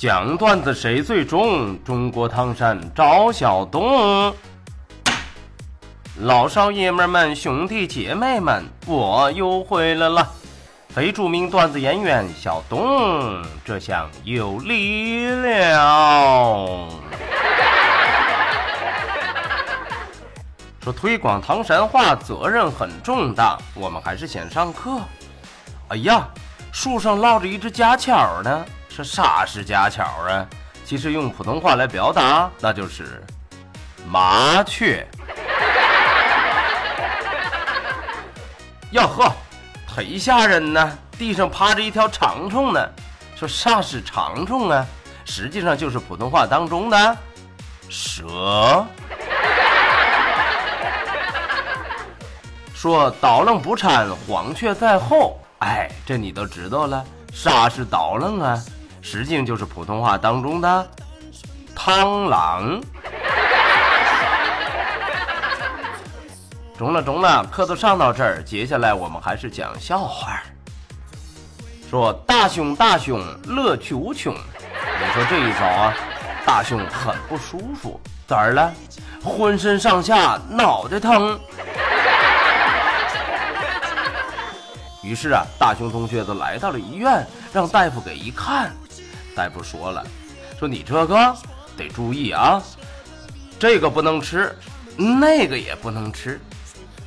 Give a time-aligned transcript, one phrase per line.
[0.00, 1.78] 讲段子谁最中？
[1.84, 4.34] 中国唐山赵小东，
[6.20, 10.26] 老少爷们们、兄弟姐妹们，我又回来了。
[10.88, 16.88] 非著名段子演员小东，这下有力了。
[20.82, 24.98] 说推广唐山话责任很重大，我们还是先上课。
[25.88, 26.26] 哎呀，
[26.72, 28.64] 树上落着一只家巧呢。
[29.00, 30.46] 这啥是家巧啊？
[30.84, 33.24] 其实用普通话来表达，那就是
[34.06, 35.06] 麻雀。
[38.90, 39.32] 哟呵，
[39.96, 40.98] 忒吓人呢！
[41.18, 42.88] 地上趴着一条长虫呢。
[43.34, 44.84] 说啥是长虫啊？
[45.24, 47.16] 实际上就是普通话当中的
[47.88, 48.84] 蛇。
[52.74, 57.02] 说刀楞不掺黄雀在后，哎，这你都知道了。
[57.32, 58.62] 啥是刀楞啊？
[59.02, 60.88] 实际就是普通话当中的
[61.74, 62.80] 螳螂。
[66.78, 70.42] 中了中了，课都上到这儿，接下来我们还是讲笑话。
[71.90, 75.92] 说大熊大熊乐趣无穷，你说这一招啊，
[76.46, 78.72] 大熊很不舒服，咋儿了？
[79.24, 81.38] 浑身上下脑袋疼。
[85.02, 88.72] 于是啊，大熊同学就来到了医院，让大夫给一看。
[89.34, 90.04] 大夫说了，
[90.58, 91.36] 说你这个
[91.76, 92.62] 得注意啊，
[93.58, 94.54] 这个不能吃，
[94.96, 96.40] 那个也不能吃，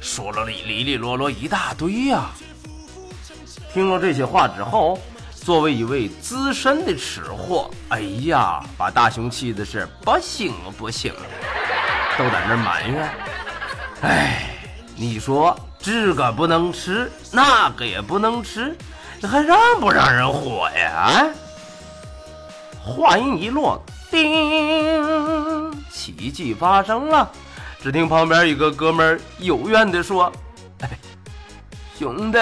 [0.00, 2.30] 说了里里里落落一大堆呀。
[3.72, 4.98] 听了这些话之后，
[5.34, 11.12] 作为一位资深的吃货，哎呀，把大熊气的是不行不行，
[12.18, 13.10] 都在那埋怨。
[14.02, 14.54] 哎，
[14.96, 18.76] 你说这个不能吃，那个也不能吃，
[19.22, 20.90] 还让不让人活呀？
[20.90, 21.26] 啊？
[22.82, 23.80] 话音一落，
[24.10, 25.70] 叮！
[25.90, 27.30] 奇迹发生了。
[27.82, 30.32] 只听旁边一个哥们儿幽怨地说：“，
[31.98, 32.38] 兄弟，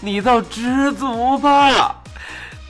[0.00, 2.02] 你倒知足吧。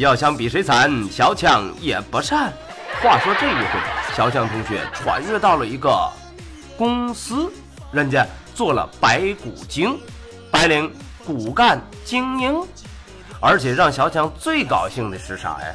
[0.00, 2.52] 要想比谁惨，小强也不善。
[3.02, 3.80] 话说这一回，
[4.14, 5.96] 小强同学穿越到了一个
[6.76, 7.50] 公司，
[7.92, 9.98] 人家做了白骨精，
[10.50, 10.92] 白领
[11.24, 12.60] 骨干精英。
[13.40, 15.66] 而且让小强最高兴的是啥呀？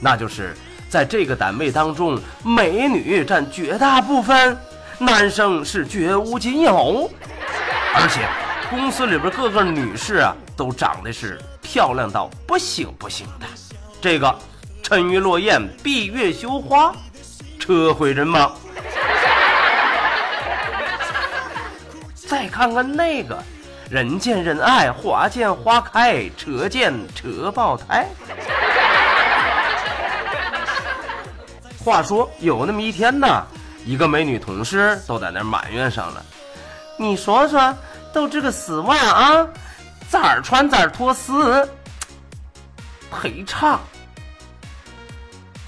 [0.00, 0.54] 那就是
[0.88, 4.56] 在这个单位当中，美女占绝大部分，
[4.98, 7.10] 男生是绝无仅有。
[7.94, 8.28] 而且
[8.68, 11.40] 公司里边各个女士啊，都长得是。
[11.76, 13.44] 漂亮到不行不行的，
[14.00, 14.34] 这个
[14.82, 16.90] 沉鱼落雁、闭月羞花，
[17.58, 18.50] 车毁人亡。
[22.14, 23.38] 再看看那个，
[23.90, 28.06] 人见人爱、花见花开、车见车爆胎。
[31.84, 33.46] 话说有那么一天呢，
[33.84, 36.24] 一个美女同事都在那埋怨上了，
[36.96, 37.76] 你说说，
[38.14, 39.46] 都这个丝袜啊。
[40.08, 41.68] 咋穿咋脱丝，
[43.10, 43.80] 忒差。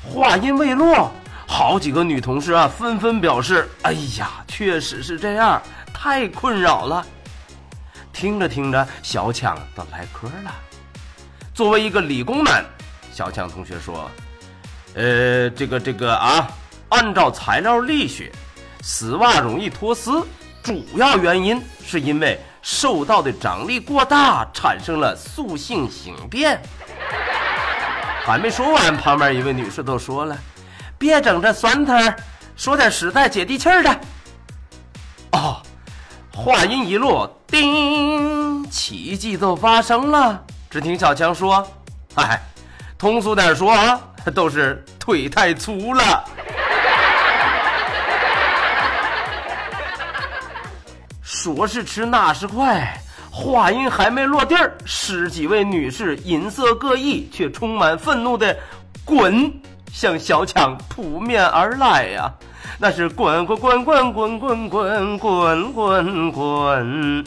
[0.02, 1.10] 话音未落，
[1.46, 5.60] 好几个女同事啊纷纷表示：“哎呀，确实是这样，
[5.92, 7.04] 太困扰了。”
[8.12, 10.54] 听着听着，小强都来嗑了。
[11.52, 12.64] 作为一个理工男，
[13.12, 14.10] 小强同学说
[14.94, 16.48] ：“呃，这个这个啊，
[16.90, 18.32] 按照材料力学，
[18.82, 20.24] 丝袜容易脱丝，
[20.62, 26.60] 主要原因是因为。”受到的张力过大，产生了塑性形变。
[28.24, 30.36] 还没说完，旁边一位女士都说了
[30.98, 32.14] ：“别整这酸汤，
[32.56, 34.00] 说点实在、接地气儿的。”
[35.32, 35.62] 哦，
[36.34, 40.42] 话音一落，叮，奇迹都发生了。
[40.68, 41.66] 只听小强说
[42.16, 42.38] ：“哎，
[42.98, 43.98] 通俗点说啊，
[44.34, 46.24] 都是腿太粗了。”
[51.38, 53.00] 说是迟，那是快。
[53.30, 58.56] 话音还没落地儿，十几位女士音色各异，却充满愤怒的
[59.04, 59.48] 滚
[59.92, 62.28] 向小强扑面而来呀！
[62.76, 67.24] 那是滚滚滚滚滚滚滚滚滚滚。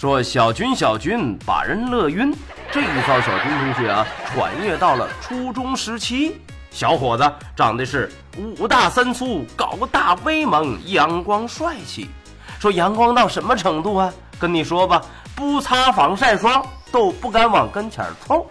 [0.00, 2.34] 说小军，小军把人乐晕。
[2.72, 6.40] 这一遭，小军同学啊，穿越到了初中时期。
[6.70, 12.08] 小伙子长得是五大三粗，高大威猛，阳光帅气。
[12.58, 14.10] 说阳光到什么程度啊？
[14.38, 15.02] 跟你说吧，
[15.36, 18.50] 不擦防晒霜都不敢往跟前凑。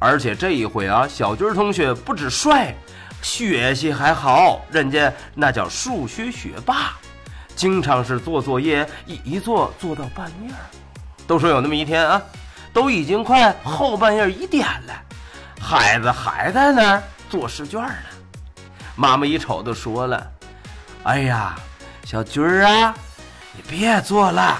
[0.00, 2.74] 而且这一回啊，小军同学不止帅，
[3.22, 6.98] 学习还好，人家那叫数学学霸。
[7.60, 10.48] 经常是做作业，一一做做到半夜。
[11.26, 12.22] 都说有那么一天啊，
[12.72, 14.94] 都已经快后半夜一点了，
[15.60, 17.92] 孩子还在那儿做试卷呢。
[18.96, 20.26] 妈妈一瞅都说了
[21.04, 21.54] ：“哎呀，
[22.06, 22.94] 小军儿啊，
[23.54, 24.56] 你别做了，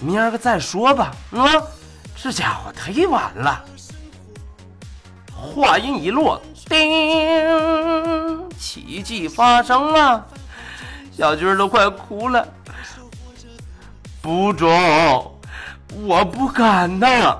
[0.00, 1.44] 明儿个再说吧。”嗯，
[2.14, 3.64] 这家伙忒晚了。
[5.34, 10.24] 话音一落，叮，奇迹发生了。
[11.16, 12.46] 小军都快哭了，
[14.20, 14.68] 不中，
[16.02, 17.38] 我不敢呐！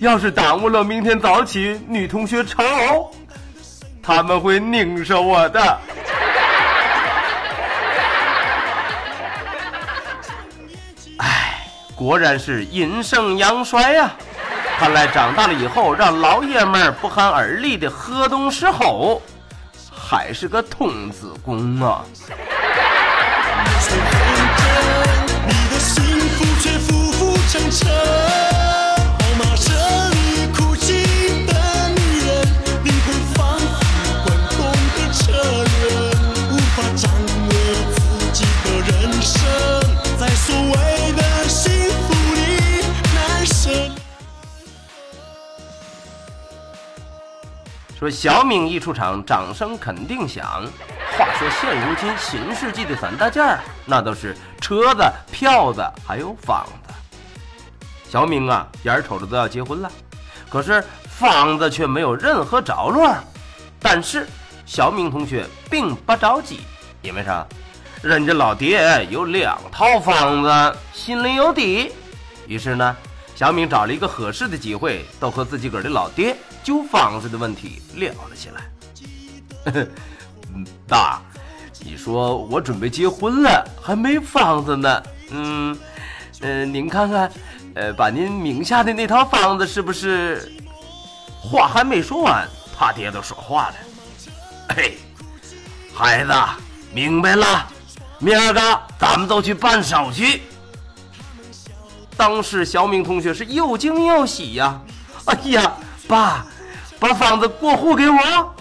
[0.00, 2.62] 要是耽误了明天早起女同学抄，
[4.02, 5.78] 他们会拧着我的。
[11.18, 14.10] 哎，果然是阴盛阳衰呀！
[14.78, 19.22] 看来长大了以后，让老爷们儿不寒而栗的河东狮吼，
[19.90, 22.04] 还是个童子功啊！
[47.98, 50.66] 说小敏一出场，掌声肯定响。
[51.16, 55.02] 话说现如今新世纪的三大件儿，那都是车子、
[55.32, 56.92] 票子还有房子。
[58.06, 59.90] 小敏啊，眼瞅着都要结婚了，
[60.50, 63.10] 可是房子却没有任何着落。
[63.80, 64.26] 但是
[64.66, 66.60] 小敏同学并不着急，
[67.00, 67.46] 因为啥？
[68.02, 71.92] 人家老爹有两套房子，心里有底。
[72.46, 72.94] 于是呢，
[73.36, 76.34] 小敏找了一个合适的机会，都和自己个儿的老爹
[76.64, 79.86] 就房子的问题聊了起来。
[80.88, 81.20] 爸，
[81.80, 85.02] 你说我准备结婚了，还没房子呢。
[85.30, 85.78] 嗯，
[86.40, 87.30] 呃，您看看，
[87.74, 90.50] 呃，把您名下的那套房子是不是？
[91.38, 93.74] 话还没说完，他爹都说话了。
[94.74, 94.96] 嘿，
[95.94, 96.32] 孩子，
[96.90, 97.68] 明白了，
[98.18, 100.40] 明儿个咱们都去办手续。
[102.16, 104.80] 当时小敏同学是又惊又喜呀。
[105.26, 105.72] 哎呀，
[106.08, 106.46] 爸，
[106.98, 108.54] 把房子过户给我。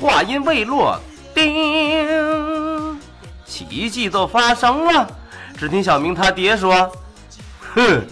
[0.00, 0.98] 话音未落，
[1.34, 2.98] 叮，
[3.46, 5.06] 奇迹都发生了。
[5.58, 6.90] 只听小明他爹说
[7.74, 8.06] ：“哼，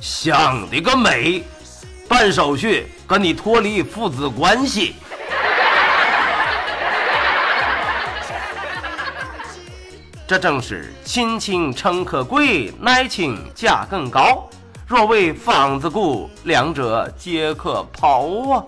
[0.00, 1.44] 想的个美！
[2.06, 4.96] 办手续跟你脱离父子关系。
[10.26, 14.48] 这正是亲情诚可贵，爱情价更高。
[14.86, 18.64] 若为房子故，两者皆可抛啊。”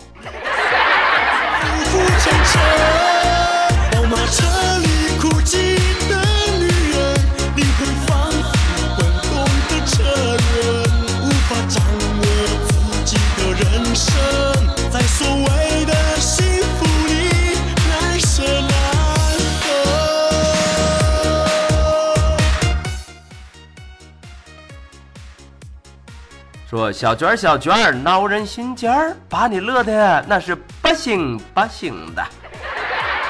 [26.91, 32.23] 小娟儿小娟儿挠人心尖儿，把你乐的那是不行不行的。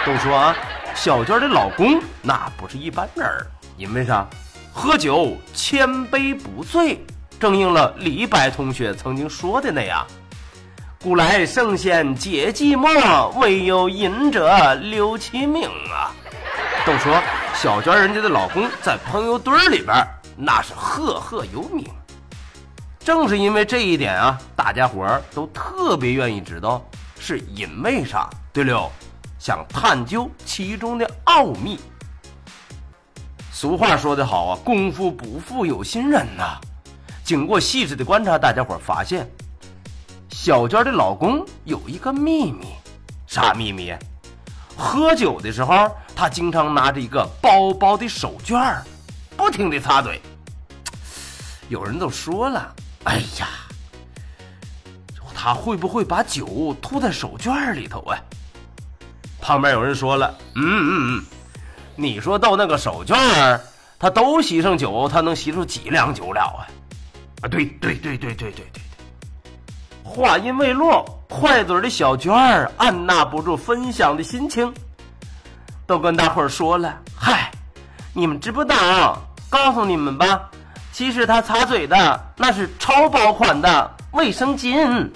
[0.06, 0.56] 都说啊，
[0.96, 3.46] 小娟儿的老公那不是一般人儿，
[3.78, 4.26] 因为啥？
[4.74, 7.04] 喝酒千杯不醉，
[7.40, 10.06] 正应了李白同学曾经说的那样
[11.02, 16.14] ：“古来圣贤皆寂寞，唯有饮者留其名啊。”
[16.86, 17.20] 都说
[17.56, 19.96] 小娟人家的老公在朋友堆儿里边
[20.38, 21.84] 那是赫赫有名。
[23.08, 26.86] 正是因为这一点啊，大家伙儿都特别愿意知道
[27.18, 28.30] 是因为啥。
[28.52, 28.92] 对了，
[29.40, 31.80] 想探究其中的奥秘。
[33.50, 36.60] 俗话说得好啊，功夫不负有心人呐。
[37.24, 39.26] 经过细致的观察，大家伙儿发现，
[40.28, 42.66] 小娟的老公有一个秘密，
[43.26, 43.96] 啥秘密？
[44.76, 48.84] 喝酒的时候，他经常拿着一个薄薄的手绢儿，
[49.38, 50.22] 不停的擦嘴。
[51.70, 52.76] 有人都说了。
[53.08, 53.48] 哎呀，
[55.34, 58.20] 他会不会把酒吐在手绢里头啊？
[59.40, 61.26] 旁边有人说了，嗯嗯嗯，
[61.96, 63.62] 你说到那个手绢儿
[63.98, 66.68] 他都吸上酒，他能吸出几两酒了啊？
[67.44, 68.82] 啊，对对对对对对对对。
[70.04, 74.74] 话音未落，坏嘴的小娟儿按捺不住分享的心情，
[75.86, 77.50] 都跟大伙儿说了：“嗨，
[78.14, 79.18] 你们知不道？
[79.50, 80.50] 告诉你们吧。”
[80.98, 85.08] 其实他擦嘴的那是超薄款的卫生巾，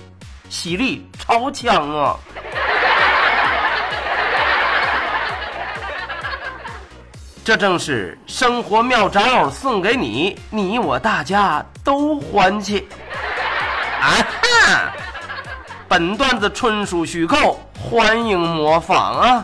[0.47, 2.15] 吸力超强啊！
[7.43, 12.87] 这正是生活妙招送给你，你我大家都欢喜。
[13.99, 14.93] 啊哈！
[15.87, 19.43] 本段子纯属虚构，欢迎模仿啊！